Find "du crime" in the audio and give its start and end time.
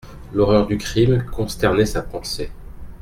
0.65-1.23